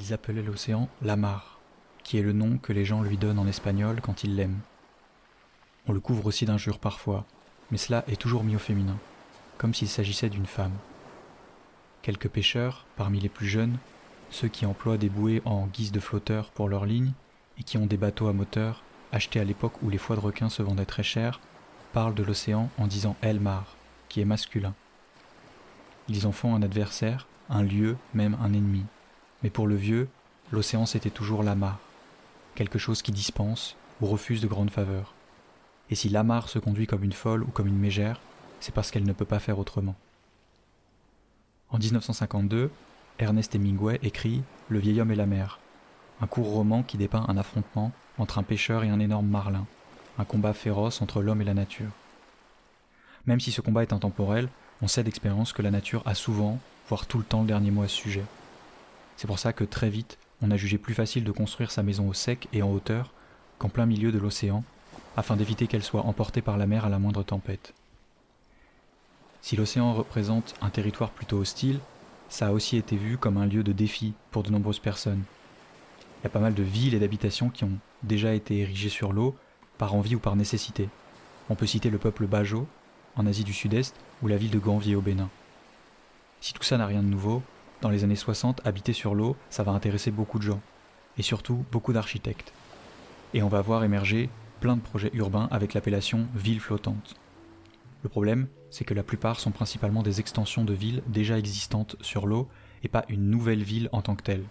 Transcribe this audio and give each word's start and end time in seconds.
Ils 0.00 0.12
appelaient 0.12 0.42
l'océan 0.42 0.88
la 1.02 1.16
mar, 1.16 1.58
qui 2.04 2.18
est 2.18 2.22
le 2.22 2.32
nom 2.32 2.58
que 2.58 2.72
les 2.72 2.84
gens 2.84 3.02
lui 3.02 3.16
donnent 3.16 3.38
en 3.38 3.48
espagnol 3.48 4.00
quand 4.00 4.22
ils 4.22 4.36
l'aiment. 4.36 4.60
On 5.86 5.92
le 5.92 6.00
couvre 6.00 6.26
aussi 6.26 6.44
d'injures 6.44 6.78
parfois, 6.78 7.24
mais 7.70 7.78
cela 7.78 8.04
est 8.06 8.20
toujours 8.20 8.44
mis 8.44 8.54
au 8.54 8.60
féminin, 8.60 8.96
comme 9.56 9.74
s'il 9.74 9.88
s'agissait 9.88 10.28
d'une 10.28 10.46
femme. 10.46 10.76
Quelques 12.02 12.28
pêcheurs, 12.28 12.86
parmi 12.96 13.18
les 13.18 13.28
plus 13.28 13.48
jeunes, 13.48 13.78
ceux 14.30 14.48
qui 14.48 14.66
emploient 14.66 14.98
des 14.98 15.08
bouées 15.08 15.42
en 15.44 15.66
guise 15.66 15.90
de 15.90 16.00
flotteurs 16.00 16.50
pour 16.50 16.68
leurs 16.68 16.86
lignes 16.86 17.12
et 17.58 17.64
qui 17.64 17.76
ont 17.76 17.86
des 17.86 17.96
bateaux 17.96 18.28
à 18.28 18.32
moteur, 18.32 18.84
achetés 19.10 19.40
à 19.40 19.44
l'époque 19.44 19.82
où 19.82 19.90
les 19.90 19.98
foies 19.98 20.16
de 20.16 20.20
requins 20.20 20.50
se 20.50 20.62
vendaient 20.62 20.84
très 20.84 21.02
cher, 21.02 21.40
parlent 21.92 22.14
de 22.14 22.22
l'océan 22.22 22.70
en 22.78 22.86
disant 22.86 23.16
El 23.20 23.40
Mar, 23.40 23.76
qui 24.08 24.20
est 24.20 24.26
masculin. 24.26 24.74
Ils 26.08 26.26
en 26.26 26.32
font 26.32 26.54
un 26.54 26.62
adversaire, 26.62 27.26
un 27.50 27.62
lieu, 27.62 27.96
même 28.14 28.36
un 28.40 28.52
ennemi. 28.52 28.84
Mais 29.42 29.50
pour 29.50 29.66
le 29.66 29.76
vieux, 29.76 30.08
l'océan 30.50 30.86
c'était 30.86 31.10
toujours 31.10 31.42
l'amarre, 31.42 31.78
quelque 32.54 32.78
chose 32.78 33.02
qui 33.02 33.12
dispense 33.12 33.76
ou 34.00 34.06
refuse 34.06 34.40
de 34.40 34.46
grandes 34.46 34.70
faveurs. 34.70 35.14
Et 35.90 35.94
si 35.94 36.08
l'amarre 36.08 36.48
se 36.48 36.58
conduit 36.58 36.86
comme 36.86 37.04
une 37.04 37.12
folle 37.12 37.42
ou 37.42 37.46
comme 37.46 37.66
une 37.66 37.78
mégère, 37.78 38.20
c'est 38.60 38.74
parce 38.74 38.90
qu'elle 38.90 39.06
ne 39.06 39.12
peut 39.12 39.24
pas 39.24 39.38
faire 39.38 39.58
autrement. 39.58 39.94
En 41.70 41.78
1952, 41.78 42.70
Ernest 43.18 43.54
Hemingway 43.54 43.98
écrit 44.02 44.42
Le 44.68 44.78
vieil 44.78 45.00
homme 45.00 45.10
et 45.10 45.16
la 45.16 45.26
mer, 45.26 45.60
un 46.20 46.26
court 46.26 46.50
roman 46.50 46.82
qui 46.82 46.96
dépeint 46.96 47.24
un 47.28 47.36
affrontement 47.36 47.92
entre 48.18 48.38
un 48.38 48.42
pêcheur 48.42 48.84
et 48.84 48.88
un 48.88 49.00
énorme 49.00 49.28
marlin, 49.28 49.66
un 50.18 50.24
combat 50.24 50.52
féroce 50.52 51.00
entre 51.00 51.22
l'homme 51.22 51.40
et 51.40 51.44
la 51.44 51.54
nature. 51.54 51.90
Même 53.26 53.40
si 53.40 53.52
ce 53.52 53.60
combat 53.60 53.82
est 53.82 53.92
intemporel, 53.92 54.48
on 54.82 54.88
sait 54.88 55.02
d'expérience 55.02 55.52
que 55.52 55.62
la 55.62 55.70
nature 55.70 56.02
a 56.06 56.14
souvent, 56.14 56.58
voire 56.88 57.06
tout 57.06 57.18
le 57.18 57.24
temps, 57.24 57.42
le 57.42 57.48
dernier 57.48 57.70
mot 57.70 57.82
à 57.82 57.88
ce 57.88 57.96
sujet. 57.96 58.24
C'est 59.18 59.26
pour 59.26 59.40
ça 59.40 59.52
que 59.52 59.64
très 59.64 59.90
vite, 59.90 60.16
on 60.42 60.52
a 60.52 60.56
jugé 60.56 60.78
plus 60.78 60.94
facile 60.94 61.24
de 61.24 61.32
construire 61.32 61.72
sa 61.72 61.82
maison 61.82 62.08
au 62.08 62.12
sec 62.12 62.46
et 62.52 62.62
en 62.62 62.70
hauteur 62.70 63.12
qu'en 63.58 63.68
plein 63.68 63.84
milieu 63.84 64.12
de 64.12 64.18
l'océan, 64.18 64.62
afin 65.16 65.34
d'éviter 65.34 65.66
qu'elle 65.66 65.82
soit 65.82 66.06
emportée 66.06 66.40
par 66.40 66.56
la 66.56 66.68
mer 66.68 66.84
à 66.84 66.88
la 66.88 67.00
moindre 67.00 67.24
tempête. 67.24 67.74
Si 69.42 69.56
l'océan 69.56 69.92
représente 69.92 70.54
un 70.60 70.70
territoire 70.70 71.10
plutôt 71.10 71.38
hostile, 71.38 71.80
ça 72.28 72.46
a 72.46 72.52
aussi 72.52 72.76
été 72.76 72.96
vu 72.96 73.18
comme 73.18 73.38
un 73.38 73.46
lieu 73.46 73.64
de 73.64 73.72
défi 73.72 74.14
pour 74.30 74.44
de 74.44 74.52
nombreuses 74.52 74.78
personnes. 74.78 75.24
Il 76.20 76.24
y 76.24 76.26
a 76.28 76.30
pas 76.30 76.38
mal 76.38 76.54
de 76.54 76.62
villes 76.62 76.94
et 76.94 77.00
d'habitations 77.00 77.50
qui 77.50 77.64
ont 77.64 77.76
déjà 78.04 78.34
été 78.34 78.58
érigées 78.58 78.88
sur 78.88 79.12
l'eau, 79.12 79.34
par 79.78 79.96
envie 79.96 80.14
ou 80.14 80.20
par 80.20 80.36
nécessité. 80.36 80.88
On 81.50 81.56
peut 81.56 81.66
citer 81.66 81.90
le 81.90 81.98
peuple 81.98 82.28
Bajo, 82.28 82.68
en 83.16 83.26
Asie 83.26 83.42
du 83.42 83.52
Sud-Est, 83.52 83.96
ou 84.22 84.28
la 84.28 84.36
ville 84.36 84.52
de 84.52 84.60
Ganvier 84.60 84.94
au 84.94 85.00
Bénin. 85.00 85.28
Si 86.40 86.52
tout 86.52 86.62
ça 86.62 86.78
n'a 86.78 86.86
rien 86.86 87.02
de 87.02 87.08
nouveau, 87.08 87.42
dans 87.80 87.90
les 87.90 88.04
années 88.04 88.16
60, 88.16 88.60
habiter 88.66 88.92
sur 88.92 89.14
l'eau, 89.14 89.36
ça 89.50 89.62
va 89.62 89.72
intéresser 89.72 90.10
beaucoup 90.10 90.38
de 90.38 90.44
gens, 90.44 90.60
et 91.16 91.22
surtout 91.22 91.64
beaucoup 91.70 91.92
d'architectes. 91.92 92.52
Et 93.34 93.42
on 93.42 93.48
va 93.48 93.60
voir 93.60 93.84
émerger 93.84 94.30
plein 94.60 94.76
de 94.76 94.82
projets 94.82 95.10
urbains 95.14 95.48
avec 95.50 95.74
l'appellation 95.74 96.26
ville 96.34 96.60
flottante. 96.60 97.14
Le 98.02 98.08
problème, 98.08 98.48
c'est 98.70 98.84
que 98.84 98.94
la 98.94 99.02
plupart 99.02 99.40
sont 99.40 99.50
principalement 99.50 100.02
des 100.02 100.20
extensions 100.20 100.64
de 100.64 100.72
villes 100.72 101.02
déjà 101.06 101.38
existantes 101.38 101.96
sur 102.00 102.26
l'eau 102.26 102.48
et 102.82 102.88
pas 102.88 103.04
une 103.08 103.30
nouvelle 103.30 103.62
ville 103.62 103.88
en 103.92 104.02
tant 104.02 104.14
que 104.14 104.22
telle. 104.22 104.44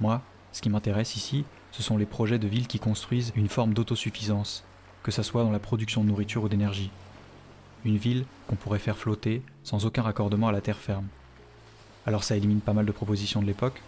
Moi, 0.00 0.22
ce 0.52 0.62
qui 0.62 0.70
m'intéresse 0.70 1.16
ici, 1.16 1.44
ce 1.72 1.82
sont 1.82 1.96
les 1.96 2.06
projets 2.06 2.38
de 2.38 2.48
villes 2.48 2.66
qui 2.66 2.78
construisent 2.78 3.32
une 3.36 3.48
forme 3.48 3.74
d'autosuffisance, 3.74 4.64
que 5.02 5.10
ce 5.10 5.22
soit 5.22 5.44
dans 5.44 5.52
la 5.52 5.58
production 5.58 6.02
de 6.02 6.08
nourriture 6.08 6.44
ou 6.44 6.48
d'énergie. 6.48 6.90
Une 7.84 7.96
ville 7.96 8.24
qu'on 8.48 8.56
pourrait 8.56 8.78
faire 8.78 8.98
flotter 8.98 9.42
sans 9.62 9.86
aucun 9.86 10.02
raccordement 10.02 10.48
à 10.48 10.52
la 10.52 10.60
terre 10.60 10.78
ferme. 10.78 11.06
Alors 12.06 12.24
ça 12.24 12.36
élimine 12.36 12.60
pas 12.60 12.72
mal 12.72 12.86
de 12.86 12.92
propositions 12.92 13.42
de 13.42 13.46
l'époque, 13.46 13.82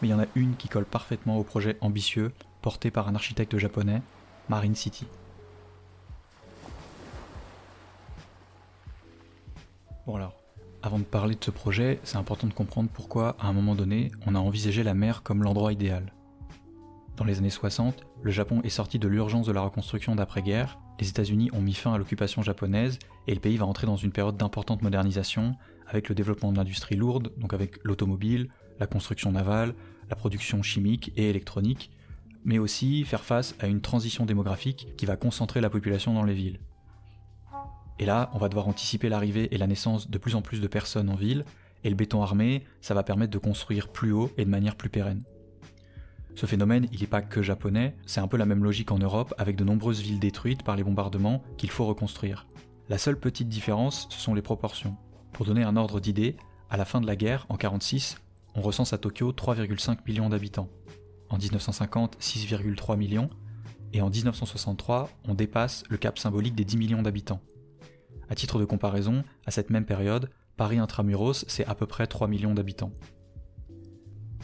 mais 0.00 0.08
il 0.08 0.10
y 0.10 0.14
en 0.14 0.20
a 0.20 0.26
une 0.34 0.56
qui 0.56 0.68
colle 0.68 0.84
parfaitement 0.84 1.38
au 1.38 1.44
projet 1.44 1.76
ambitieux 1.80 2.32
porté 2.62 2.90
par 2.90 3.08
un 3.08 3.14
architecte 3.14 3.58
japonais, 3.58 4.02
Marine 4.48 4.74
City. 4.74 5.06
Bon 10.06 10.16
alors, 10.16 10.34
avant 10.82 10.98
de 10.98 11.04
parler 11.04 11.34
de 11.34 11.42
ce 11.42 11.50
projet, 11.50 11.98
c'est 12.04 12.18
important 12.18 12.46
de 12.46 12.52
comprendre 12.52 12.90
pourquoi, 12.92 13.36
à 13.40 13.46
un 13.46 13.54
moment 13.54 13.74
donné, 13.74 14.10
on 14.26 14.34
a 14.34 14.38
envisagé 14.38 14.82
la 14.82 14.92
mer 14.92 15.22
comme 15.22 15.42
l'endroit 15.42 15.72
idéal. 15.72 16.12
Dans 17.16 17.24
les 17.24 17.38
années 17.38 17.50
60, 17.50 18.04
le 18.22 18.30
Japon 18.32 18.60
est 18.64 18.68
sorti 18.68 18.98
de 18.98 19.06
l'urgence 19.06 19.46
de 19.46 19.52
la 19.52 19.60
reconstruction 19.60 20.16
d'après-guerre, 20.16 20.78
les 21.00 21.08
États-Unis 21.08 21.50
ont 21.52 21.60
mis 21.60 21.74
fin 21.74 21.94
à 21.94 21.98
l'occupation 21.98 22.42
japonaise 22.42 22.98
et 23.26 23.34
le 23.34 23.40
pays 23.40 23.56
va 23.56 23.66
entrer 23.66 23.86
dans 23.86 23.96
une 23.96 24.12
période 24.12 24.36
d'importante 24.36 24.82
modernisation 24.82 25.56
avec 25.86 26.08
le 26.08 26.14
développement 26.14 26.52
de 26.52 26.56
l'industrie 26.56 26.96
lourde, 26.96 27.32
donc 27.36 27.52
avec 27.52 27.78
l'automobile, 27.84 28.48
la 28.80 28.86
construction 28.86 29.32
navale, 29.32 29.74
la 30.08 30.16
production 30.16 30.62
chimique 30.62 31.12
et 31.16 31.30
électronique, 31.30 31.90
mais 32.44 32.58
aussi 32.58 33.04
faire 33.04 33.24
face 33.24 33.54
à 33.60 33.66
une 33.66 33.80
transition 33.80 34.26
démographique 34.26 34.88
qui 34.96 35.06
va 35.06 35.16
concentrer 35.16 35.60
la 35.60 35.70
population 35.70 36.14
dans 36.14 36.24
les 36.24 36.34
villes. 36.34 36.60
Et 37.98 38.06
là, 38.06 38.30
on 38.34 38.38
va 38.38 38.48
devoir 38.48 38.66
anticiper 38.66 39.08
l'arrivée 39.08 39.54
et 39.54 39.58
la 39.58 39.66
naissance 39.66 40.10
de 40.10 40.18
plus 40.18 40.34
en 40.34 40.42
plus 40.42 40.60
de 40.60 40.66
personnes 40.66 41.08
en 41.08 41.14
ville, 41.14 41.44
et 41.84 41.90
le 41.90 41.96
béton 41.96 42.22
armé, 42.22 42.64
ça 42.80 42.94
va 42.94 43.02
permettre 43.02 43.32
de 43.32 43.38
construire 43.38 43.88
plus 43.88 44.12
haut 44.12 44.30
et 44.36 44.44
de 44.44 44.50
manière 44.50 44.74
plus 44.76 44.88
pérenne. 44.88 45.22
Ce 46.34 46.46
phénomène, 46.46 46.88
il 46.92 47.00
n'est 47.00 47.06
pas 47.06 47.22
que 47.22 47.42
japonais, 47.42 47.94
c'est 48.06 48.20
un 48.20 48.26
peu 48.26 48.36
la 48.36 48.46
même 48.46 48.64
logique 48.64 48.90
en 48.90 48.98
Europe 48.98 49.34
avec 49.38 49.56
de 49.56 49.64
nombreuses 49.64 50.00
villes 50.00 50.18
détruites 50.18 50.64
par 50.64 50.76
les 50.76 50.82
bombardements 50.82 51.42
qu'il 51.56 51.70
faut 51.70 51.86
reconstruire. 51.86 52.46
La 52.88 52.98
seule 52.98 53.18
petite 53.18 53.48
différence, 53.48 54.08
ce 54.10 54.20
sont 54.20 54.34
les 54.34 54.42
proportions. 54.42 54.96
Pour 55.32 55.46
donner 55.46 55.62
un 55.62 55.76
ordre 55.76 56.00
d'idée, 56.00 56.36
à 56.70 56.76
la 56.76 56.84
fin 56.84 57.00
de 57.00 57.06
la 57.06 57.16
guerre, 57.16 57.46
en 57.48 57.54
1946, 57.54 58.16
on 58.56 58.60
recense 58.60 58.92
à 58.92 58.98
Tokyo 58.98 59.32
3,5 59.32 59.98
millions 60.06 60.28
d'habitants. 60.28 60.68
En 61.30 61.38
1950, 61.38 62.18
6,3 62.20 62.96
millions. 62.96 63.28
Et 63.92 64.00
en 64.00 64.10
1963, 64.10 65.10
on 65.26 65.34
dépasse 65.34 65.84
le 65.88 65.96
cap 65.96 66.18
symbolique 66.18 66.56
des 66.56 66.64
10 66.64 66.76
millions 66.76 67.02
d'habitants. 67.02 67.40
À 68.28 68.34
titre 68.34 68.58
de 68.58 68.64
comparaison, 68.64 69.22
à 69.46 69.50
cette 69.50 69.70
même 69.70 69.84
période, 69.84 70.30
Paris 70.56 70.78
intramuros, 70.78 71.44
c'est 71.46 71.66
à 71.66 71.74
peu 71.74 71.86
près 71.86 72.06
3 72.06 72.26
millions 72.26 72.54
d'habitants. 72.54 72.92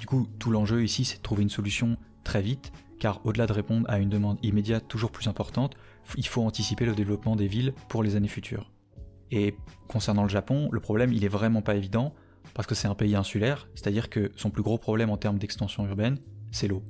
Du 0.00 0.06
coup, 0.06 0.26
tout 0.38 0.50
l'enjeu 0.50 0.82
ici, 0.82 1.04
c'est 1.04 1.18
de 1.18 1.22
trouver 1.22 1.42
une 1.42 1.50
solution 1.50 1.98
très 2.24 2.40
vite, 2.40 2.72
car 2.98 3.20
au-delà 3.26 3.46
de 3.46 3.52
répondre 3.52 3.88
à 3.90 3.98
une 3.98 4.08
demande 4.08 4.38
immédiate 4.42 4.88
toujours 4.88 5.12
plus 5.12 5.28
importante, 5.28 5.76
il 6.16 6.26
faut 6.26 6.42
anticiper 6.42 6.86
le 6.86 6.94
développement 6.94 7.36
des 7.36 7.46
villes 7.46 7.74
pour 7.90 8.02
les 8.02 8.16
années 8.16 8.26
futures. 8.26 8.72
Et 9.30 9.54
concernant 9.88 10.22
le 10.22 10.30
Japon, 10.30 10.70
le 10.72 10.80
problème 10.80 11.12
il 11.12 11.22
est 11.22 11.28
vraiment 11.28 11.60
pas 11.60 11.76
évident 11.76 12.14
parce 12.54 12.66
que 12.66 12.74
c'est 12.74 12.88
un 12.88 12.94
pays 12.94 13.14
insulaire, 13.14 13.68
c'est-à-dire 13.74 14.08
que 14.08 14.32
son 14.36 14.50
plus 14.50 14.62
gros 14.62 14.78
problème 14.78 15.10
en 15.10 15.18
termes 15.18 15.38
d'extension 15.38 15.86
urbaine, 15.86 16.18
c'est 16.50 16.66
l'eau. 16.66 16.82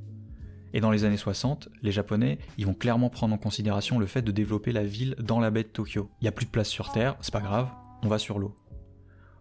Et 0.72 0.80
dans 0.80 0.92
les 0.92 1.04
années 1.04 1.16
60, 1.16 1.68
les 1.82 1.90
Japonais, 1.90 2.38
ils 2.58 2.66
vont 2.66 2.74
clairement 2.74 3.10
prendre 3.10 3.34
en 3.34 3.38
considération 3.38 3.98
le 3.98 4.06
fait 4.06 4.22
de 4.22 4.30
développer 4.30 4.70
la 4.70 4.84
ville 4.84 5.16
dans 5.18 5.40
la 5.40 5.50
baie 5.50 5.64
de 5.64 5.68
Tokyo. 5.68 6.08
Il 6.20 6.24
n'y 6.24 6.28
a 6.28 6.32
plus 6.32 6.46
de 6.46 6.50
place 6.50 6.68
sur 6.68 6.92
Terre, 6.92 7.16
c'est 7.20 7.32
pas 7.32 7.40
grave, 7.40 7.68
on 8.02 8.08
va 8.08 8.18
sur 8.18 8.38
l'eau. 8.38 8.54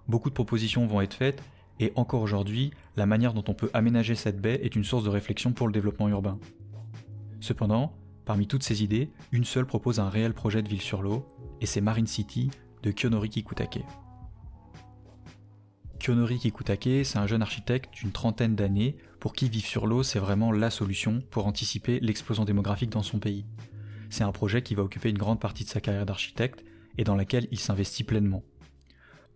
Beaucoup 0.07 0.29
de 0.29 0.33
propositions 0.33 0.87
vont 0.87 1.01
être 1.01 1.13
faites, 1.13 1.43
et 1.79 1.93
encore 1.95 2.21
aujourd'hui, 2.21 2.71
la 2.97 3.05
manière 3.05 3.33
dont 3.33 3.43
on 3.47 3.53
peut 3.53 3.69
aménager 3.73 4.15
cette 4.15 4.41
baie 4.41 4.59
est 4.63 4.75
une 4.75 4.83
source 4.83 5.03
de 5.03 5.09
réflexion 5.09 5.53
pour 5.53 5.67
le 5.67 5.73
développement 5.73 6.09
urbain. 6.09 6.37
Cependant, 7.39 7.95
parmi 8.25 8.47
toutes 8.47 8.63
ces 8.63 8.83
idées, 8.83 9.11
une 9.31 9.45
seule 9.45 9.65
propose 9.65 9.99
un 9.99 10.09
réel 10.09 10.33
projet 10.33 10.61
de 10.61 10.69
ville 10.69 10.81
sur 10.81 11.01
l'eau, 11.01 11.25
et 11.61 11.65
c'est 11.65 11.81
Marine 11.81 12.07
City, 12.07 12.51
de 12.83 12.91
Kyonori 12.91 13.29
Kikutake. 13.29 13.83
Kyonori 15.99 16.39
Kikutake, 16.39 17.05
c'est 17.05 17.17
un 17.17 17.27
jeune 17.27 17.41
architecte 17.41 17.93
d'une 17.93 18.11
trentaine 18.11 18.55
d'années 18.55 18.97
pour 19.19 19.33
qui 19.33 19.49
vivre 19.49 19.65
sur 19.65 19.85
l'eau, 19.85 20.03
c'est 20.03 20.19
vraiment 20.19 20.51
la 20.51 20.69
solution 20.69 21.21
pour 21.29 21.45
anticiper 21.45 21.99
l'explosion 21.99 22.45
démographique 22.45 22.89
dans 22.89 23.03
son 23.03 23.19
pays. 23.19 23.45
C'est 24.09 24.23
un 24.23 24.31
projet 24.31 24.61
qui 24.61 24.75
va 24.75 24.83
occuper 24.83 25.09
une 25.09 25.17
grande 25.17 25.39
partie 25.39 25.65
de 25.65 25.69
sa 25.69 25.81
carrière 25.81 26.05
d'architecte 26.05 26.63
et 26.97 27.03
dans 27.03 27.15
laquelle 27.15 27.47
il 27.51 27.59
s'investit 27.59 28.03
pleinement. 28.03 28.43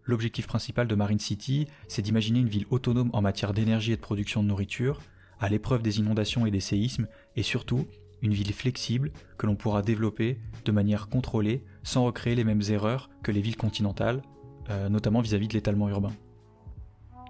L'objectif 0.05 0.47
principal 0.47 0.87
de 0.87 0.95
Marine 0.95 1.19
City, 1.19 1.67
c'est 1.87 2.01
d'imaginer 2.01 2.39
une 2.39 2.49
ville 2.49 2.65
autonome 2.69 3.09
en 3.13 3.21
matière 3.21 3.53
d'énergie 3.53 3.93
et 3.93 3.95
de 3.95 4.01
production 4.01 4.43
de 4.43 4.47
nourriture, 4.47 4.99
à 5.39 5.49
l'épreuve 5.49 5.81
des 5.81 5.99
inondations 5.99 6.45
et 6.45 6.51
des 6.51 6.59
séismes, 6.59 7.07
et 7.35 7.43
surtout 7.43 7.85
une 8.21 8.33
ville 8.33 8.53
flexible 8.53 9.11
que 9.37 9.45
l'on 9.45 9.55
pourra 9.55 9.81
développer 9.81 10.39
de 10.65 10.71
manière 10.71 11.09
contrôlée 11.09 11.63
sans 11.83 12.05
recréer 12.05 12.35
les 12.35 12.43
mêmes 12.43 12.61
erreurs 12.69 13.09
que 13.21 13.31
les 13.31 13.41
villes 13.41 13.57
continentales, 13.57 14.21
euh, 14.69 14.89
notamment 14.89 15.21
vis-à-vis 15.21 15.47
de 15.47 15.53
l'étalement 15.53 15.89
urbain. 15.89 16.13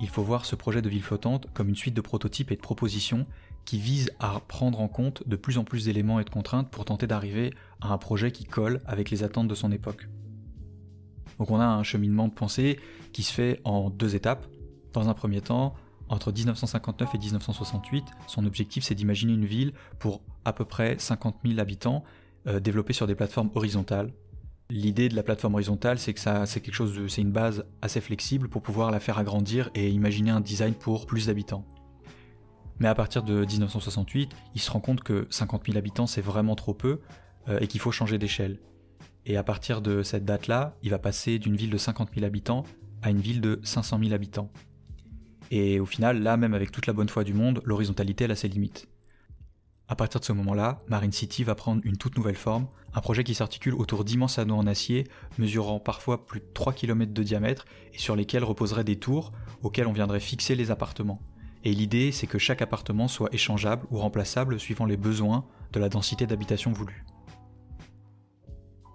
Il 0.01 0.09
faut 0.09 0.23
voir 0.23 0.45
ce 0.45 0.55
projet 0.55 0.81
de 0.81 0.89
ville 0.89 1.03
flottante 1.03 1.47
comme 1.53 1.69
une 1.69 1.75
suite 1.75 1.93
de 1.93 2.01
prototypes 2.01 2.51
et 2.51 2.55
de 2.55 2.61
propositions 2.61 3.25
qui 3.65 3.79
visent 3.79 4.11
à 4.19 4.39
prendre 4.47 4.81
en 4.81 4.87
compte 4.87 5.27
de 5.27 5.35
plus 5.35 5.57
en 5.57 5.63
plus 5.63 5.85
d'éléments 5.85 6.19
et 6.19 6.23
de 6.23 6.29
contraintes 6.29 6.69
pour 6.69 6.85
tenter 6.85 7.07
d'arriver 7.07 7.53
à 7.81 7.93
un 7.93 7.97
projet 7.97 8.31
qui 8.31 8.45
colle 8.45 8.81
avec 8.85 9.09
les 9.09 9.23
attentes 9.23 9.47
de 9.47 9.55
son 9.55 9.71
époque. 9.71 10.07
Donc 11.39 11.51
on 11.51 11.59
a 11.59 11.65
un 11.65 11.83
cheminement 11.83 12.27
de 12.27 12.33
pensée 12.33 12.79
qui 13.11 13.23
se 13.23 13.33
fait 13.33 13.61
en 13.63 13.89
deux 13.89 14.15
étapes. 14.15 14.45
Dans 14.93 15.09
un 15.09 15.13
premier 15.13 15.41
temps, 15.41 15.73
entre 16.09 16.31
1959 16.31 17.15
et 17.15 17.17
1968, 17.17 18.05
son 18.27 18.45
objectif 18.45 18.83
c'est 18.83 18.95
d'imaginer 18.95 19.33
une 19.33 19.45
ville 19.45 19.73
pour 19.99 20.21
à 20.45 20.53
peu 20.53 20.65
près 20.65 20.95
50 20.99 21.37
000 21.45 21.59
habitants 21.59 22.03
euh, 22.47 22.59
développée 22.59 22.93
sur 22.93 23.07
des 23.07 23.15
plateformes 23.15 23.49
horizontales. 23.55 24.11
L'idée 24.69 25.09
de 25.09 25.15
la 25.15 25.23
plateforme 25.23 25.55
horizontale, 25.55 25.99
c'est 25.99 26.13
que 26.13 26.19
ça, 26.19 26.45
c'est 26.45 26.61
quelque 26.61 26.75
chose 26.75 26.99
c'est 27.07 27.21
une 27.21 27.31
base 27.31 27.65
assez 27.81 28.01
flexible 28.01 28.49
pour 28.49 28.61
pouvoir 28.61 28.91
la 28.91 28.99
faire 28.99 29.17
agrandir 29.17 29.69
et 29.75 29.89
imaginer 29.89 30.31
un 30.31 30.41
design 30.41 30.73
pour 30.73 31.05
plus 31.05 31.27
d'habitants. 31.27 31.65
Mais 32.79 32.87
à 32.87 32.95
partir 32.95 33.23
de 33.23 33.45
1968, 33.45 34.31
il 34.55 34.61
se 34.61 34.71
rend 34.71 34.79
compte 34.79 35.03
que 35.03 35.27
50 35.29 35.67
000 35.67 35.77
habitants 35.77 36.07
c'est 36.07 36.21
vraiment 36.21 36.55
trop 36.55 36.73
peu 36.73 37.01
euh, 37.47 37.59
et 37.59 37.67
qu'il 37.67 37.79
faut 37.79 37.91
changer 37.91 38.17
d'échelle. 38.17 38.59
Et 39.25 39.37
à 39.37 39.43
partir 39.43 39.81
de 39.81 40.03
cette 40.03 40.25
date-là, 40.25 40.75
il 40.83 40.89
va 40.89 40.99
passer 40.99 41.39
d'une 41.39 41.55
ville 41.55 41.69
de 41.69 41.77
50 41.77 42.09
000 42.13 42.25
habitants 42.25 42.63
à 43.01 43.09
une 43.09 43.21
ville 43.21 43.41
de 43.41 43.59
500 43.63 43.99
000 43.99 44.13
habitants. 44.13 44.49
Et 45.51 45.79
au 45.79 45.85
final, 45.85 46.21
là, 46.21 46.35
même 46.37 46.53
avec 46.53 46.71
toute 46.71 46.87
la 46.87 46.93
bonne 46.93 47.09
foi 47.09 47.23
du 47.23 47.33
monde, 47.33 47.61
l'horizontalité 47.65 48.25
a 48.25 48.35
ses 48.35 48.47
limites. 48.47 48.87
À 49.87 49.95
partir 49.95 50.19
de 50.19 50.25
ce 50.25 50.33
moment-là, 50.33 50.79
Marine 50.87 51.11
City 51.11 51.43
va 51.43 51.55
prendre 51.55 51.81
une 51.83 51.97
toute 51.97 52.17
nouvelle 52.17 52.35
forme, 52.35 52.67
un 52.93 53.01
projet 53.01 53.23
qui 53.23 53.35
s'articule 53.35 53.75
autour 53.75 54.03
d'immenses 54.03 54.39
anneaux 54.39 54.55
en 54.55 54.65
acier, 54.65 55.07
mesurant 55.37 55.79
parfois 55.79 56.25
plus 56.25 56.39
de 56.39 56.45
3 56.53 56.73
km 56.73 57.13
de 57.13 57.23
diamètre, 57.23 57.65
et 57.93 57.97
sur 57.97 58.15
lesquels 58.15 58.43
reposeraient 58.43 58.83
des 58.83 58.97
tours 58.97 59.31
auxquelles 59.61 59.87
on 59.87 59.93
viendrait 59.93 60.19
fixer 60.19 60.55
les 60.55 60.71
appartements. 60.71 61.21
Et 61.65 61.73
l'idée, 61.73 62.11
c'est 62.11 62.27
que 62.27 62.39
chaque 62.39 62.61
appartement 62.61 63.07
soit 63.07 63.33
échangeable 63.33 63.85
ou 63.91 63.97
remplaçable 63.97 64.59
suivant 64.59 64.85
les 64.85 64.97
besoins 64.97 65.45
de 65.73 65.79
la 65.79 65.89
densité 65.89 66.25
d'habitation 66.25 66.71
voulue. 66.71 67.05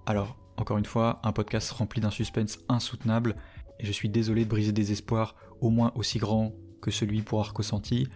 Alors, 0.08 0.38
encore 0.56 0.78
une 0.78 0.86
fois, 0.86 1.20
un 1.22 1.32
podcast 1.32 1.70
rempli 1.70 2.00
d'un 2.00 2.08
suspense 2.08 2.60
insoutenable, 2.70 3.36
et 3.78 3.84
je 3.84 3.92
suis 3.92 4.08
désolé 4.08 4.46
de 4.46 4.48
briser 4.48 4.72
des 4.72 4.90
espoirs 4.90 5.36
au 5.60 5.68
moins 5.68 5.92
aussi 5.96 6.18
grands 6.18 6.54
que 6.80 6.90
celui 6.90 7.20
pour 7.20 7.40
Arco 7.40 7.62
Santi, 7.62 8.08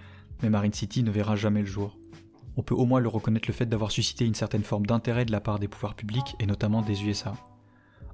mais 0.42 0.48
Marine 0.48 0.72
City 0.72 1.02
ne 1.02 1.10
verra 1.10 1.36
jamais 1.36 1.60
le 1.60 1.66
jour. 1.66 1.98
On 2.56 2.62
peut 2.62 2.74
au 2.74 2.86
moins 2.86 2.98
le 2.98 3.10
reconnaître 3.10 3.46
le 3.46 3.52
fait 3.52 3.66
d'avoir 3.66 3.90
suscité 3.90 4.24
une 4.24 4.34
certaine 4.34 4.62
forme 4.62 4.86
d'intérêt 4.86 5.26
de 5.26 5.32
la 5.32 5.42
part 5.42 5.58
des 5.58 5.68
pouvoirs 5.68 5.94
publics 5.94 6.34
et 6.40 6.46
notamment 6.46 6.80
des 6.80 7.04
USA. 7.04 7.34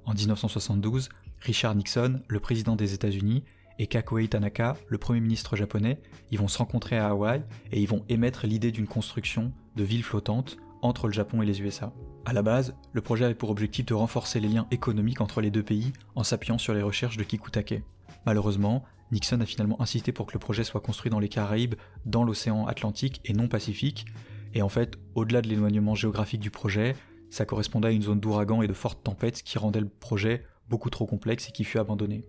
En 0.07 0.13
1972, 0.13 1.09
Richard 1.43 1.77
Nixon, 1.77 2.21
le 2.27 2.41
président 2.41 2.75
des 2.75 2.95
États-Unis, 2.95 3.45
et 3.79 3.87
Kakuei 3.87 4.27
Tanaka, 4.27 4.77
le 4.89 4.99
premier 4.99 5.21
ministre 5.21 5.55
japonais, 5.55 6.01
ils 6.33 6.39
vont 6.41 6.49
se 6.49 6.59
rencontrer 6.59 6.99
à 6.99 7.11
Hawaï 7.11 7.45
et 7.71 7.81
ils 7.81 7.87
vont 7.87 8.05
émettre 8.09 8.45
l'idée 8.45 8.73
d'une 8.73 8.89
construction 8.89 9.53
de 9.77 9.85
ville 9.85 10.03
flottante 10.03 10.57
entre 10.83 11.07
le 11.07 11.13
Japon 11.13 11.43
et 11.43 11.47
les 11.47 11.63
USA. 11.63 11.93
À 12.25 12.33
la 12.33 12.43
base, 12.43 12.75
le 12.93 13.01
projet 13.01 13.25
avait 13.25 13.35
pour 13.35 13.51
objectif 13.51 13.87
de 13.87 13.95
renforcer 13.95 14.41
les 14.41 14.49
liens 14.49 14.67
économiques 14.71 15.21
entre 15.21 15.41
les 15.41 15.51
deux 15.51 15.63
pays 15.63 15.93
en 16.15 16.23
s'appuyant 16.23 16.59
sur 16.59 16.75
les 16.75 16.83
recherches 16.83 17.17
de 17.17 17.25
Kikutake. 17.25 17.83
Malheureusement, 18.27 18.85
Nixon 19.13 19.41
a 19.41 19.47
finalement 19.47 19.81
insisté 19.81 20.13
pour 20.13 20.27
que 20.27 20.35
le 20.35 20.39
projet 20.39 20.65
soit 20.65 20.81
construit 20.81 21.11
dans 21.11 21.19
les 21.19 21.29
Caraïbes, 21.29 21.77
dans 22.05 22.25
l'océan 22.25 22.67
Atlantique 22.67 23.21
et 23.25 23.33
non 23.33 23.49
Pacifique, 23.49 24.07
et 24.55 24.63
en 24.63 24.69
fait, 24.69 24.99
au-delà 25.15 25.43
de 25.43 25.49
l'éloignement 25.49 25.95
géographique 25.95 26.41
du 26.41 26.51
projet, 26.51 26.95
ça 27.31 27.45
correspondait 27.45 27.89
à 27.89 27.93
une 27.93 28.03
zone 28.03 28.21
d'ouragan 28.21 28.63
et 28.63 28.69
de 28.69 28.73
fortes 28.73 29.03
tempêtes 29.03 29.43
qui 29.43 29.59
rendait 29.59 29.81
le 29.81 29.89
projet 29.89 30.45
beaucoup 30.69 30.91
trop 30.91 31.07
complexe 31.07 31.49
et 31.49 31.53
qui 31.53 31.65
fut 31.65 31.79
abandonné. 31.79 32.25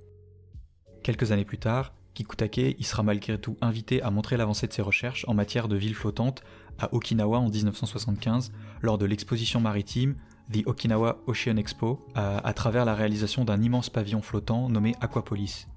Quelques 1.04 1.32
années 1.32 1.46
plus 1.46 1.58
tard, 1.58 1.94
Kikutake 2.19 2.75
y 2.77 2.83
sera 2.83 3.01
malgré 3.01 3.38
tout 3.38 3.56
invité 3.62 4.01
à 4.01 4.12
montrer 4.12 4.36
l'avancée 4.36 4.68
de 4.68 4.74
ses 4.74 4.81
recherches 4.81 5.24
en 5.30 5.33
matière 5.33 5.69
de 5.69 5.77
villes 5.77 5.95
flottantes 5.95 6.44
à 6.77 6.94
Okinawa 6.94 7.39
en 7.39 7.50
1975 7.50 8.51
lors 8.81 8.98
de 8.98 9.06
l'exposition 9.06 9.62
maritime 9.62 10.18
The 10.51 10.68
Okinawa 10.68 11.24
Ocean 11.27 11.56
Expo 11.56 12.06
à, 12.16 12.54
travers 12.54 12.83
la 12.83 12.94
réalisation 12.94 13.45
d'un 13.45 13.62
immense 13.62 13.89
pavillon 13.89 14.21
flottant 14.21 14.68
nommé 14.68 14.95
Aquapolis. 15.00 15.68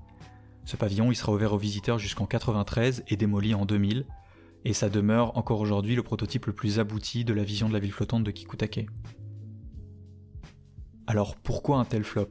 Ce 0.64 0.76
pavillon 0.76 1.12
il 1.12 1.14
sera 1.14 1.32
ouvert 1.32 1.52
aux 1.52 1.58
visiteurs 1.58 2.00
jusqu'en 2.00 2.26
93 2.26 3.04
et 3.06 3.16
démoli 3.16 3.54
en 3.54 3.64
2000 3.64 4.04
et 4.64 4.72
ça 4.72 4.88
demeure 4.88 5.38
encore 5.38 5.60
aujourd'hui 5.60 5.94
le 5.94 6.02
prototype 6.02 6.46
le 6.46 6.52
plus 6.52 6.80
abouti 6.80 7.24
de 7.24 7.34
la 7.34 7.44
vision 7.44 7.68
de 7.68 7.72
la 7.72 7.78
ville 7.78 7.92
flottante 7.92 8.24
de 8.24 8.32
Kikutake. 8.32 8.86
Alors 11.06 11.36
pourquoi 11.36 11.78
un 11.78 11.84
tel 11.84 12.02
flop? 12.02 12.30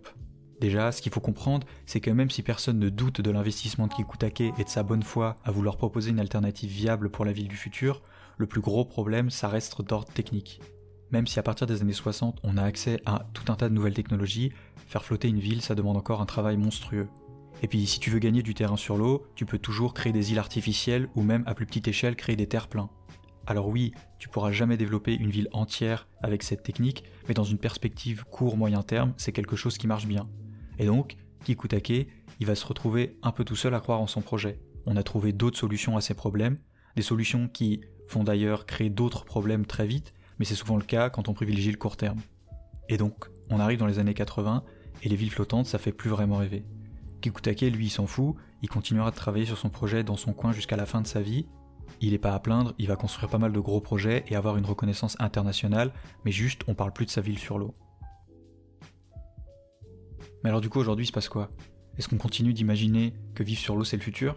Déjà, 0.61 0.91
ce 0.91 1.01
qu'il 1.01 1.11
faut 1.11 1.19
comprendre, 1.19 1.65
c'est 1.87 2.01
que 2.01 2.11
même 2.11 2.29
si 2.29 2.43
personne 2.43 2.77
ne 2.77 2.89
doute 2.89 3.19
de 3.19 3.31
l'investissement 3.31 3.87
de 3.87 3.93
Kikutake 3.95 4.41
et 4.41 4.63
de 4.63 4.69
sa 4.69 4.83
bonne 4.83 5.01
foi 5.01 5.35
à 5.43 5.49
vouloir 5.49 5.75
proposer 5.75 6.11
une 6.11 6.19
alternative 6.19 6.69
viable 6.69 7.09
pour 7.09 7.25
la 7.25 7.31
ville 7.31 7.47
du 7.47 7.55
futur, 7.55 8.03
le 8.37 8.45
plus 8.45 8.61
gros 8.61 8.85
problème, 8.85 9.31
ça 9.31 9.47
reste 9.47 9.81
d'ordre 9.81 10.13
technique. 10.13 10.61
Même 11.09 11.25
si 11.25 11.39
à 11.39 11.43
partir 11.43 11.65
des 11.65 11.81
années 11.81 11.93
60, 11.93 12.37
on 12.43 12.57
a 12.57 12.63
accès 12.63 13.01
à 13.07 13.25
tout 13.33 13.51
un 13.51 13.55
tas 13.55 13.69
de 13.69 13.73
nouvelles 13.73 13.95
technologies, 13.95 14.53
faire 14.85 15.03
flotter 15.03 15.29
une 15.29 15.39
ville, 15.39 15.63
ça 15.63 15.73
demande 15.73 15.97
encore 15.97 16.21
un 16.21 16.27
travail 16.27 16.57
monstrueux. 16.57 17.07
Et 17.63 17.67
puis 17.67 17.87
si 17.87 17.99
tu 17.99 18.11
veux 18.11 18.19
gagner 18.19 18.43
du 18.43 18.53
terrain 18.53 18.77
sur 18.77 18.97
l'eau, 18.97 19.25
tu 19.33 19.47
peux 19.47 19.57
toujours 19.57 19.95
créer 19.95 20.13
des 20.13 20.31
îles 20.31 20.39
artificielles 20.39 21.09
ou 21.15 21.23
même 21.23 21.43
à 21.47 21.55
plus 21.55 21.65
petite 21.65 21.87
échelle 21.87 22.15
créer 22.15 22.35
des 22.35 22.47
terres 22.47 22.67
pleins. 22.67 22.91
Alors 23.47 23.67
oui, 23.67 23.93
tu 24.19 24.29
pourras 24.29 24.51
jamais 24.51 24.77
développer 24.77 25.15
une 25.15 25.31
ville 25.31 25.49
entière 25.53 26.07
avec 26.21 26.43
cette 26.43 26.61
technique, 26.61 27.03
mais 27.27 27.33
dans 27.33 27.43
une 27.43 27.57
perspective 27.57 28.25
court-moyen 28.25 28.83
terme, 28.83 29.15
c'est 29.17 29.31
quelque 29.31 29.55
chose 29.55 29.79
qui 29.79 29.87
marche 29.87 30.05
bien. 30.05 30.29
Et 30.81 30.85
donc, 30.85 31.15
Kikutake, 31.45 32.07
il 32.39 32.47
va 32.47 32.55
se 32.55 32.65
retrouver 32.65 33.15
un 33.21 33.31
peu 33.31 33.45
tout 33.45 33.55
seul 33.55 33.75
à 33.75 33.79
croire 33.79 34.01
en 34.01 34.07
son 34.07 34.21
projet. 34.21 34.59
On 34.87 34.97
a 34.97 35.03
trouvé 35.03 35.31
d'autres 35.31 35.59
solutions 35.59 35.95
à 35.95 36.01
ces 36.01 36.15
problèmes, 36.15 36.57
des 36.95 37.03
solutions 37.03 37.47
qui 37.47 37.81
vont 38.09 38.23
d'ailleurs 38.23 38.65
créer 38.65 38.89
d'autres 38.89 39.23
problèmes 39.23 39.67
très 39.67 39.85
vite, 39.85 40.15
mais 40.39 40.45
c'est 40.45 40.55
souvent 40.55 40.77
le 40.77 40.83
cas 40.83 41.11
quand 41.11 41.29
on 41.29 41.35
privilégie 41.35 41.69
le 41.69 41.77
court 41.77 41.97
terme. 41.97 42.19
Et 42.89 42.97
donc, 42.97 43.29
on 43.51 43.59
arrive 43.59 43.77
dans 43.77 43.85
les 43.85 43.99
années 43.99 44.15
80, 44.15 44.63
et 45.03 45.09
les 45.09 45.15
villes 45.15 45.29
flottantes, 45.29 45.67
ça 45.67 45.77
fait 45.77 45.91
plus 45.91 46.09
vraiment 46.09 46.37
rêver. 46.37 46.65
Kikutake, 47.21 47.61
lui, 47.61 47.85
il 47.85 47.91
s'en 47.91 48.07
fout, 48.07 48.35
il 48.63 48.69
continuera 48.69 49.11
de 49.11 49.15
travailler 49.15 49.45
sur 49.45 49.59
son 49.59 49.69
projet 49.69 50.03
dans 50.03 50.17
son 50.17 50.33
coin 50.33 50.51
jusqu'à 50.51 50.77
la 50.77 50.87
fin 50.87 51.01
de 51.01 51.07
sa 51.07 51.21
vie. 51.21 51.45
Il 51.99 52.13
n'est 52.13 52.17
pas 52.17 52.33
à 52.33 52.39
plaindre, 52.39 52.73
il 52.79 52.87
va 52.87 52.95
construire 52.95 53.29
pas 53.29 53.37
mal 53.37 53.53
de 53.53 53.59
gros 53.59 53.81
projets 53.81 54.25
et 54.29 54.35
avoir 54.35 54.57
une 54.57 54.65
reconnaissance 54.65 55.15
internationale, 55.19 55.93
mais 56.25 56.31
juste, 56.31 56.63
on 56.67 56.73
parle 56.73 56.91
plus 56.91 57.05
de 57.05 57.11
sa 57.11 57.21
ville 57.21 57.37
sur 57.37 57.59
l'eau. 57.59 57.75
Mais 60.43 60.49
alors 60.49 60.61
du 60.61 60.69
coup 60.69 60.79
aujourd'hui 60.79 61.05
il 61.05 61.07
se 61.07 61.11
passe 61.11 61.29
quoi? 61.29 61.49
Est-ce 61.97 62.07
qu'on 62.07 62.17
continue 62.17 62.53
d'imaginer 62.53 63.13
que 63.35 63.43
vivre 63.43 63.59
sur 63.59 63.75
l'eau 63.75 63.83
c'est 63.83 63.97
le 63.97 64.01
futur? 64.01 64.35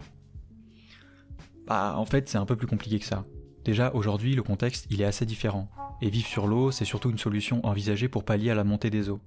Bah 1.67 1.95
en 1.97 2.05
fait 2.05 2.29
c'est 2.29 2.37
un 2.37 2.45
peu 2.45 2.55
plus 2.55 2.67
compliqué 2.67 2.99
que 2.99 3.05
ça. 3.05 3.25
Déjà 3.63 3.93
aujourd'hui 3.93 4.35
le 4.35 4.43
contexte 4.43 4.87
il 4.89 5.01
est 5.01 5.05
assez 5.05 5.25
différent. 5.25 5.67
Et 6.01 6.09
vivre 6.09 6.27
sur 6.27 6.47
l'eau 6.47 6.71
c'est 6.71 6.85
surtout 6.85 7.09
une 7.09 7.17
solution 7.17 7.65
envisagée 7.65 8.09
pour 8.09 8.23
pallier 8.23 8.51
à 8.51 8.55
la 8.55 8.63
montée 8.63 8.89
des 8.89 9.09
eaux. 9.09 9.21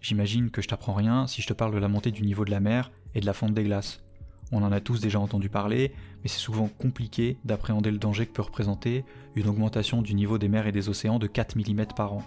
J'imagine 0.00 0.50
que 0.50 0.60
je 0.60 0.68
t'apprends 0.68 0.94
rien 0.94 1.26
si 1.26 1.40
je 1.40 1.46
te 1.46 1.54
parle 1.54 1.72
de 1.72 1.78
la 1.78 1.88
montée 1.88 2.10
du 2.10 2.22
niveau 2.22 2.44
de 2.44 2.50
la 2.50 2.60
mer 2.60 2.90
et 3.14 3.20
de 3.20 3.26
la 3.26 3.32
fonte 3.32 3.54
des 3.54 3.64
glaces. 3.64 4.04
On 4.52 4.62
en 4.62 4.70
a 4.70 4.80
tous 4.80 5.00
déjà 5.00 5.18
entendu 5.18 5.48
parler, 5.48 5.92
mais 6.22 6.28
c'est 6.28 6.38
souvent 6.38 6.68
compliqué 6.68 7.38
d'appréhender 7.44 7.90
le 7.90 7.96
danger 7.98 8.26
que 8.26 8.32
peut 8.32 8.42
représenter 8.42 9.04
une 9.34 9.48
augmentation 9.48 10.02
du 10.02 10.14
niveau 10.14 10.36
des 10.36 10.48
mers 10.48 10.66
et 10.66 10.72
des 10.72 10.90
océans 10.90 11.18
de 11.18 11.26
4 11.26 11.56
mm 11.56 11.86
par 11.96 12.12
an. 12.12 12.22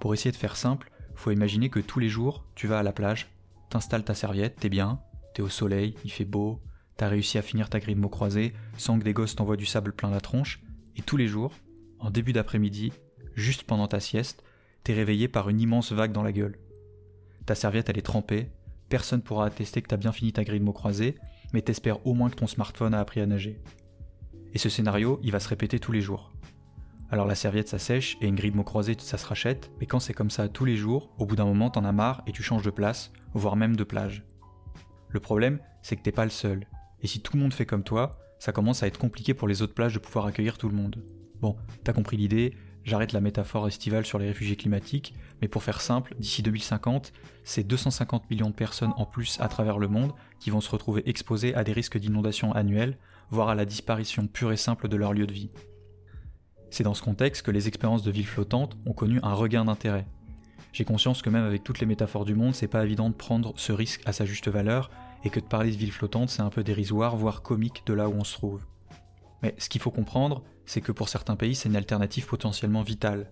Pour 0.00 0.14
essayer 0.14 0.32
de 0.32 0.36
faire 0.36 0.56
simple, 0.56 0.90
faut 1.18 1.30
imaginer 1.30 1.68
que 1.68 1.80
tous 1.80 1.98
les 1.98 2.08
jours, 2.08 2.44
tu 2.54 2.66
vas 2.66 2.78
à 2.78 2.82
la 2.82 2.92
plage, 2.92 3.28
t'installes 3.70 4.04
ta 4.04 4.14
serviette, 4.14 4.56
t'es 4.60 4.68
bien, 4.68 5.00
t'es 5.34 5.42
au 5.42 5.48
soleil, 5.48 5.94
il 6.04 6.12
fait 6.12 6.24
beau, 6.24 6.60
t'as 6.96 7.08
réussi 7.08 7.38
à 7.38 7.42
finir 7.42 7.68
ta 7.68 7.80
grille 7.80 7.96
de 7.96 8.00
mots 8.00 8.08
croisés 8.08 8.54
sans 8.76 8.98
que 8.98 9.04
des 9.04 9.12
gosses 9.12 9.34
t'envoient 9.34 9.56
du 9.56 9.66
sable 9.66 9.92
plein 9.92 10.10
la 10.10 10.20
tronche, 10.20 10.60
et 10.96 11.02
tous 11.02 11.16
les 11.16 11.26
jours, 11.26 11.52
en 11.98 12.10
début 12.10 12.32
d'après-midi, 12.32 12.92
juste 13.34 13.64
pendant 13.64 13.88
ta 13.88 14.00
sieste, 14.00 14.44
t'es 14.84 14.94
réveillé 14.94 15.28
par 15.28 15.48
une 15.48 15.60
immense 15.60 15.92
vague 15.92 16.12
dans 16.12 16.22
la 16.22 16.32
gueule. 16.32 16.58
Ta 17.46 17.54
serviette 17.54 17.88
elle 17.88 17.98
est 17.98 18.02
trempée, 18.02 18.50
personne 18.88 19.22
pourra 19.22 19.46
attester 19.46 19.82
que 19.82 19.88
t'as 19.88 19.96
bien 19.96 20.12
fini 20.12 20.32
ta 20.32 20.44
grille 20.44 20.60
de 20.60 20.64
mots 20.64 20.72
croisés, 20.72 21.16
mais 21.52 21.62
t'espères 21.62 22.06
au 22.06 22.14
moins 22.14 22.30
que 22.30 22.36
ton 22.36 22.46
smartphone 22.46 22.94
a 22.94 23.00
appris 23.00 23.20
à 23.20 23.26
nager. 23.26 23.60
Et 24.54 24.58
ce 24.58 24.68
scénario, 24.68 25.18
il 25.22 25.32
va 25.32 25.40
se 25.40 25.48
répéter 25.48 25.80
tous 25.80 25.92
les 25.92 26.00
jours. 26.00 26.32
Alors 27.10 27.26
la 27.26 27.34
serviette 27.34 27.68
ça 27.68 27.78
sèche 27.78 28.18
et 28.20 28.26
une 28.26 28.34
grille 28.34 28.50
de 28.50 28.56
mots 28.56 28.64
croisés 28.64 28.96
ça 28.98 29.16
se 29.16 29.26
rachète, 29.26 29.70
mais 29.80 29.86
quand 29.86 29.98
c'est 29.98 30.12
comme 30.12 30.30
ça 30.30 30.48
tous 30.48 30.66
les 30.66 30.76
jours, 30.76 31.10
au 31.18 31.24
bout 31.24 31.36
d'un 31.36 31.46
moment 31.46 31.70
t'en 31.70 31.84
as 31.84 31.92
marre 31.92 32.22
et 32.26 32.32
tu 32.32 32.42
changes 32.42 32.64
de 32.64 32.70
place, 32.70 33.12
voire 33.32 33.56
même 33.56 33.76
de 33.76 33.84
plage. 33.84 34.24
Le 35.08 35.20
problème, 35.20 35.58
c'est 35.80 35.96
que 35.96 36.02
t'es 36.02 36.12
pas 36.12 36.24
le 36.24 36.30
seul. 36.30 36.66
Et 37.00 37.06
si 37.06 37.20
tout 37.20 37.34
le 37.34 37.42
monde 37.42 37.54
fait 37.54 37.64
comme 37.64 37.82
toi, 37.82 38.18
ça 38.38 38.52
commence 38.52 38.82
à 38.82 38.86
être 38.86 38.98
compliqué 38.98 39.32
pour 39.32 39.48
les 39.48 39.62
autres 39.62 39.74
plages 39.74 39.94
de 39.94 39.98
pouvoir 39.98 40.26
accueillir 40.26 40.58
tout 40.58 40.68
le 40.68 40.76
monde. 40.76 41.02
Bon, 41.40 41.56
t'as 41.82 41.94
compris 41.94 42.18
l'idée, 42.18 42.54
j'arrête 42.84 43.12
la 43.12 43.22
métaphore 43.22 43.66
estivale 43.68 44.04
sur 44.04 44.18
les 44.18 44.28
réfugiés 44.28 44.56
climatiques, 44.56 45.14
mais 45.40 45.48
pour 45.48 45.62
faire 45.62 45.80
simple, 45.80 46.14
d'ici 46.18 46.42
2050, 46.42 47.12
c'est 47.42 47.64
250 47.64 48.28
millions 48.30 48.50
de 48.50 48.54
personnes 48.54 48.92
en 48.96 49.06
plus 49.06 49.40
à 49.40 49.48
travers 49.48 49.78
le 49.78 49.88
monde 49.88 50.12
qui 50.40 50.50
vont 50.50 50.60
se 50.60 50.70
retrouver 50.70 51.08
exposées 51.08 51.54
à 51.54 51.64
des 51.64 51.72
risques 51.72 51.98
d'inondation 51.98 52.52
annuels, 52.52 52.98
voire 53.30 53.48
à 53.48 53.54
la 53.54 53.64
disparition 53.64 54.26
pure 54.26 54.52
et 54.52 54.56
simple 54.56 54.88
de 54.88 54.96
leur 54.96 55.14
lieu 55.14 55.26
de 55.26 55.32
vie. 55.32 55.50
C'est 56.70 56.84
dans 56.84 56.94
ce 56.94 57.02
contexte 57.02 57.42
que 57.42 57.50
les 57.50 57.68
expériences 57.68 58.02
de 58.02 58.10
villes 58.10 58.26
flottantes 58.26 58.76
ont 58.86 58.92
connu 58.92 59.20
un 59.22 59.34
regain 59.34 59.64
d'intérêt. 59.64 60.06
J'ai 60.72 60.84
conscience 60.84 61.22
que 61.22 61.30
même 61.30 61.44
avec 61.44 61.64
toutes 61.64 61.80
les 61.80 61.86
métaphores 61.86 62.24
du 62.24 62.34
monde, 62.34 62.54
c'est 62.54 62.68
pas 62.68 62.84
évident 62.84 63.08
de 63.08 63.14
prendre 63.14 63.54
ce 63.56 63.72
risque 63.72 64.02
à 64.06 64.12
sa 64.12 64.24
juste 64.24 64.48
valeur, 64.48 64.90
et 65.24 65.30
que 65.30 65.40
de 65.40 65.44
parler 65.44 65.70
de 65.70 65.76
villes 65.76 65.92
flottantes, 65.92 66.30
c'est 66.30 66.42
un 66.42 66.50
peu 66.50 66.62
dérisoire, 66.62 67.16
voire 67.16 67.42
comique 67.42 67.82
de 67.86 67.94
là 67.94 68.08
où 68.08 68.12
on 68.12 68.24
se 68.24 68.34
trouve. 68.34 68.64
Mais 69.42 69.54
ce 69.58 69.68
qu'il 69.68 69.80
faut 69.80 69.90
comprendre, 69.90 70.42
c'est 70.66 70.80
que 70.80 70.92
pour 70.92 71.08
certains 71.08 71.36
pays, 71.36 71.54
c'est 71.54 71.68
une 71.68 71.76
alternative 71.76 72.26
potentiellement 72.26 72.82
vitale. 72.82 73.30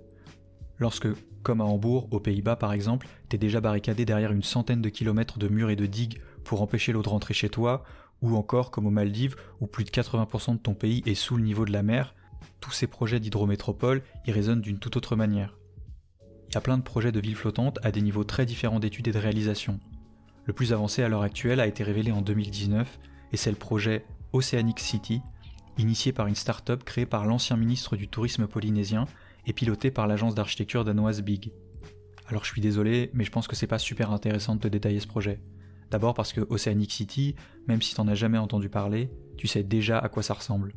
Lorsque, 0.79 1.09
comme 1.43 1.61
à 1.61 1.65
Hambourg, 1.65 2.09
aux 2.11 2.21
Pays-Bas 2.21 2.57
par 2.57 2.73
exemple, 2.73 3.07
t'es 3.29 3.39
déjà 3.39 3.61
barricadé 3.61 4.05
derrière 4.05 4.33
une 4.33 4.43
centaine 4.43 4.83
de 4.83 4.89
kilomètres 4.89 5.39
de 5.39 5.49
murs 5.49 5.71
et 5.71 5.77
de 5.77 5.87
digues 5.87 6.21
pour 6.45 6.63
empêcher 6.63 6.93
l'eau 6.93 7.03
de 7.03 7.09
rentrer 7.09 7.35
chez 7.35 7.49
toi, 7.49 7.85
ou 8.23 8.35
encore 8.37 8.71
comme 8.71 8.87
aux 8.87 8.91
Maldives, 8.91 9.37
où 9.61 9.67
plus 9.67 9.85
de 9.85 9.91
80% 9.91 10.55
de 10.55 10.59
ton 10.59 10.75
pays 10.75 11.03
est 11.07 11.15
sous 11.15 11.37
le 11.37 11.43
niveau 11.43 11.65
de 11.65 11.73
la 11.73 11.83
mer, 11.83 12.15
tous 12.61 12.73
ces 12.73 12.87
projets 12.87 13.21
d'hydrométropole 13.21 14.03
y 14.27 14.33
résonnent 14.33 14.61
d'une 14.61 14.79
toute 14.79 14.97
autre 14.97 15.17
manière. 15.17 15.59
Il 16.49 16.55
y 16.55 16.59
a 16.59 16.61
plein 16.61 16.79
de 16.79 16.83
projets 16.83 17.13
de 17.13 17.21
villes 17.21 17.37
flottantes 17.37 17.79
à 17.83 17.91
des 17.91 18.01
niveaux 18.01 18.25
très 18.25 18.47
différents 18.47 18.81
d'études 18.81 19.09
et 19.09 19.13
de 19.13 19.19
réalisation. 19.19 19.81
Le 20.45 20.53
plus 20.53 20.73
avancé 20.73 21.03
à 21.03 21.09
l'heure 21.09 21.23
actuelle 21.23 21.61
a 21.61 21.67
été 21.67 21.83
révélé 21.83 22.13
en 22.13 22.23
2019 22.23 22.99
et 23.33 23.37
c'est 23.37 23.51
le 23.51 23.57
projet 23.57 24.05
Oceanic 24.33 24.79
City, 24.79 25.21
initié 25.79 26.13
par 26.13 26.27
une 26.27 26.35
start-up 26.35 26.85
créée 26.85 27.07
par 27.07 27.27
l'ancien 27.27 27.57
ministre 27.57 27.97
du 27.97 28.09
tourisme 28.09 28.47
polynésien 28.47 29.07
et 29.47 29.53
pilotée 29.53 29.91
par 29.91 30.07
l'agence 30.07 30.35
d'architecture 30.35 30.85
danoise 30.85 31.23
Big. 31.23 31.53
Alors 32.29 32.45
je 32.45 32.51
suis 32.51 32.61
désolé, 32.61 33.11
mais 33.13 33.25
je 33.25 33.31
pense 33.31 33.49
que 33.49 33.57
c'est 33.57 33.67
pas 33.67 33.79
super 33.79 34.13
intéressant 34.13 34.57
de 34.57 34.61
te 34.61 34.69
détailler 34.69 35.01
ce 35.01 35.07
projet. 35.07 35.41
D'abord 35.91 36.15
parce 36.15 36.33
que 36.33 36.41
Oceanic 36.51 36.91
City, 36.91 37.37
même 37.69 37.83
si 37.83 37.95
t'en 37.95 38.09
as 38.09 38.15
jamais 38.15 38.39
entendu 38.39 38.69
parler, 38.69 39.11
tu 39.37 39.47
sais 39.47 39.63
déjà 39.63 39.99
à 39.99 40.09
quoi 40.09 40.23
ça 40.23 40.35
ressemble. 40.35 40.75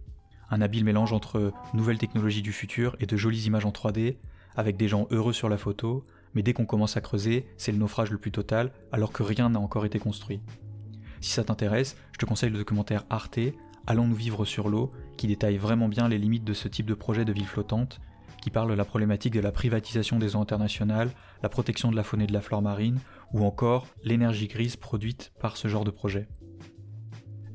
Un 0.52 0.62
habile 0.62 0.86
mélange 0.86 1.14
entre 1.14 1.54
nouvelles 1.74 1.98
technologies 1.98 2.42
du 2.42 2.52
futur 2.52 2.96
et 3.00 3.06
de 3.06 3.18
jolies 3.18 3.46
images 3.46 3.66
en 3.66 3.72
3D, 3.72 4.18
avec 4.56 4.78
des 4.78 4.88
gens 4.88 5.08
heureux 5.12 5.34
sur 5.34 5.50
la 5.50 5.58
photo, 5.58 6.04
mais 6.34 6.44
dès 6.44 6.54
qu'on 6.54 6.66
commence 6.66 6.98
à 6.98 7.02
creuser, 7.02 7.46
c'est 7.58 7.72
le 7.72 7.78
naufrage 7.78 8.12
le 8.12 8.18
plus 8.18 8.32
total, 8.32 8.72
alors 8.92 9.12
que 9.12 9.24
rien 9.24 9.50
n'a 9.50 9.60
encore 9.60 9.86
été 9.86 10.00
construit. 10.00 10.42
Si 11.22 11.32
ça 11.32 11.44
t'intéresse, 11.44 11.98
je 12.14 12.18
te 12.18 12.26
conseille 12.26 12.50
le 12.50 12.58
documentaire 12.58 13.06
Arte, 13.10 13.40
Allons-nous 13.90 14.16
vivre 14.16 14.46
sur 14.46 14.70
l'eau, 14.70 14.92
qui 15.18 15.26
détaille 15.26 15.58
vraiment 15.58 15.88
bien 15.88 16.08
les 16.08 16.20
limites 16.20 16.44
de 16.44 16.54
ce 16.54 16.68
type 16.68 16.86
de 16.86 16.94
projet 16.94 17.26
de 17.26 17.34
ville 17.34 17.48
flottante, 17.48 18.00
qui 18.40 18.52
parle 18.52 18.70
de 18.70 18.76
la 18.76 18.86
problématique 18.86 19.34
de 19.34 19.40
la 19.40 19.52
privatisation 19.52 20.20
des 20.20 20.36
eaux 20.36 20.42
internationales, 20.42 21.10
la 21.42 21.50
protection 21.50 21.90
de 21.90 21.96
la 21.96 22.04
faune 22.04 22.22
et 22.22 22.28
de 22.28 22.34
la 22.34 22.42
flore 22.42 22.62
marine, 22.62 23.00
ou 23.34 23.44
encore 23.44 23.88
l'énergie 24.04 24.48
grise 24.48 24.76
produite 24.76 25.32
par 25.40 25.58
ce 25.58 25.68
genre 25.68 25.86
de 25.86 25.92
projet. 25.92 26.28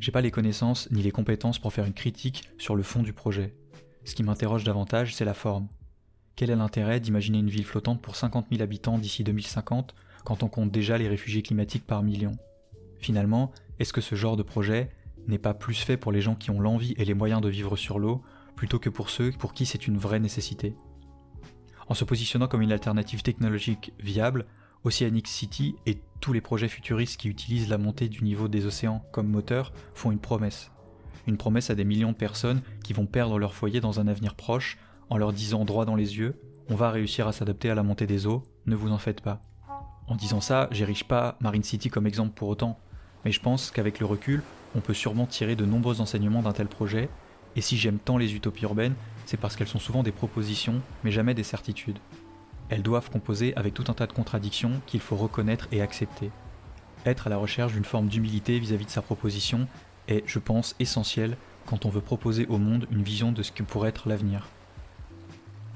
J'ai 0.05 0.13
pas 0.13 0.21
les 0.21 0.31
connaissances 0.31 0.91
ni 0.91 1.01
les 1.01 1.11
compétences 1.11 1.59
pour 1.59 1.73
faire 1.73 1.87
une 1.87 1.95
critique 1.95 2.51
sur 2.59 2.77
le 2.77 2.83
fond 2.83 3.03
du 3.03 3.15
projet. 3.15 3.55
Ce 4.05 4.15
qui 4.15 4.23
m'interroge 4.23 4.63
davantage, 4.63 5.15
c'est 5.15 5.25
la 5.25 5.33
forme. 5.33 5.67
Quel 6.37 6.51
est 6.51 6.57
l'intérêt 6.57 7.01
d'imaginer 7.01 7.39
une 7.39 7.49
ville 7.49 7.65
flottante 7.65 8.03
pour 8.03 8.15
50 8.15 8.49
000 8.51 8.61
habitants 8.63 8.99
d'ici 8.99 9.25
2050 9.25 9.95
quand 10.23 10.43
on 10.43 10.49
compte 10.49 10.71
déjà 10.71 10.99
les 10.99 11.09
réfugiés 11.09 11.41
climatiques 11.41 11.87
par 11.87 12.03
million? 12.03 12.33
Finalement, 12.99 13.51
est-ce 13.79 13.95
que 13.95 14.03
ce 14.03 14.15
genre 14.15 14.37
de 14.37 14.43
projet 14.43 14.91
n'est 15.27 15.39
pas 15.39 15.55
plus 15.55 15.77
fait 15.77 15.97
pour 15.97 16.13
les 16.13 16.21
gens 16.21 16.35
qui 16.35 16.51
ont 16.51 16.61
l'envie 16.61 16.93
et 16.99 17.07
les 17.07 17.15
moyens 17.15 17.41
de 17.41 17.49
vivre 17.49 17.75
sur 17.75 17.99
l'eau 17.99 18.21
plutôt 18.57 18.79
que 18.79 18.91
pour 18.91 19.09
ceux 19.09 19.33
pour 19.33 19.55
qui 19.55 19.65
c'est 19.65 19.87
une 19.87 19.97
vraie 19.97 20.21
nécessité? 20.21 20.75
En 21.89 21.95
se 21.95 22.05
positionnant 22.05 22.47
comme 22.47 22.61
une 22.61 22.73
alternative 22.73 23.23
technologique 23.23 23.95
viable, 23.99 24.45
Oceanic 24.85 25.27
City 25.27 25.77
et 25.87 25.99
tous 26.21 26.33
les 26.33 26.41
projets 26.41 26.69
futuristes 26.69 27.19
qui 27.19 27.29
utilisent 27.29 27.69
la 27.69 27.79
montée 27.79 28.09
du 28.09 28.23
niveau 28.23 28.49
des 28.49 28.67
océans 28.67 29.05
comme 29.13 29.29
moteur 29.29 29.73
font 29.95 30.13
une 30.13 30.19
promesse. 30.19 30.71
Une 31.27 31.37
promesse 31.37 31.71
à 31.71 31.75
des 31.75 31.85
millions 31.85 32.13
de 32.13 32.17
personnes 32.17 32.63
qui 32.83 32.93
vont 32.93 33.07
perdre 33.07 33.39
leur 33.39 33.55
foyer 33.55 33.81
dans 33.81 34.01
un 34.01 34.09
avenir 34.09 34.35
proche 34.35 34.79
en 35.11 35.17
leur 35.17 35.33
disant 35.33 35.65
droit 35.65 35.85
dans 35.85 35.97
les 35.97 36.19
yeux 36.19 36.39
on 36.71 36.77
va 36.77 36.91
réussir 36.91 37.29
à 37.29 37.33
s'adapter 37.33 37.71
à 37.71 37.75
la 37.75 37.83
montée 37.83 38.07
des 38.07 38.27
eaux, 38.27 38.43
ne 38.67 38.75
vous 38.75 38.91
en 38.91 38.99
faites 38.99 39.21
pas. 39.21 39.43
En 40.07 40.17
disant 40.17 40.41
ça, 40.41 40.69
j'érige 40.71 41.05
pas 41.05 41.37
Marine 41.41 41.63
City 41.63 41.91
comme 41.91 42.07
exemple 42.07 42.33
pour 42.35 42.49
autant, 42.49 42.79
mais 43.25 43.33
je 43.33 43.41
pense 43.41 43.71
qu'avec 43.71 44.01
le 44.01 44.07
recul, 44.07 44.43
on 44.75 44.81
peut 44.81 44.95
sûrement 44.95 45.27
tirer 45.27 45.57
de 45.57 45.67
nombreux 45.67 46.01
enseignements 46.01 46.43
d'un 46.43 46.53
tel 46.53 46.69
projet, 46.69 47.09
et 47.57 47.61
si 47.61 47.77
j'aime 47.77 47.99
tant 47.99 48.17
les 48.17 48.35
utopies 48.35 48.65
urbaines, 48.65 48.95
c'est 49.27 49.37
parce 49.37 49.57
qu'elles 49.57 49.69
sont 49.69 49.79
souvent 49.79 50.03
des 50.03 50.13
propositions, 50.13 50.81
mais 51.05 51.11
jamais 51.11 51.35
des 51.35 51.43
certitudes. 51.43 51.99
Elles 52.69 52.83
doivent 52.83 53.11
composer 53.11 53.55
avec 53.57 53.75
tout 53.75 53.85
un 53.89 53.95
tas 53.95 54.07
de 54.07 54.13
contradictions 54.13 54.81
qu'il 54.87 55.01
faut 55.01 55.17
reconnaître 55.17 55.69
et 55.73 55.83
accepter. 55.83 56.31
Être 57.07 57.27
à 57.27 57.31
la 57.31 57.37
recherche 57.37 57.73
d'une 57.73 57.85
forme 57.85 58.09
d'humilité 58.09 58.59
vis-à-vis 58.59 58.87
de 58.87 58.91
sa 58.91 59.03
proposition 59.03 59.69
est, 60.09 60.23
je 60.27 60.39
pense, 60.39 60.75
essentiel 60.79 61.37
quand 61.67 61.85
on 61.87 61.91
veut 61.91 62.01
proposer 62.01 62.47
au 62.47 62.59
monde 62.59 62.87
une 62.91 63.03
vision 63.03 63.33
de 63.33 63.43
ce 63.43 63.53
que 63.53 63.63
pourrait 63.63 63.91
être 63.91 64.09
l'avenir. 64.09 64.49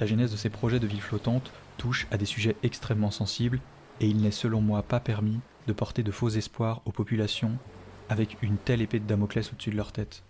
La 0.00 0.06
genèse 0.06 0.32
de 0.32 0.36
ces 0.36 0.50
projets 0.50 0.80
de 0.80 0.86
ville 0.86 1.00
flottante 1.00 1.50
touche 1.76 2.06
à 2.10 2.16
des 2.16 2.24
sujets 2.24 2.56
extrêmement 2.62 3.10
sensibles 3.10 3.60
et 4.00 4.06
il 4.06 4.18
n'est 4.18 4.30
selon 4.30 4.60
moi 4.60 4.82
pas 4.82 5.00
permis 5.00 5.40
de 5.66 5.72
porter 5.72 6.02
de 6.02 6.10
faux 6.10 6.28
espoirs 6.28 6.80
aux 6.86 6.92
populations 6.92 7.58
avec 8.08 8.38
une 8.42 8.56
telle 8.56 8.80
épée 8.80 9.00
de 9.00 9.06
Damoclès 9.06 9.52
au-dessus 9.52 9.70
de 9.70 9.76
leur 9.76 9.92
tête. 9.92 10.22